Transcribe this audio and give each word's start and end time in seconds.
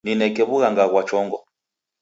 Nineke 0.05 0.43
w'ughanga 0.49 0.83
ghwa 0.91 1.01
chongo. 1.09 1.37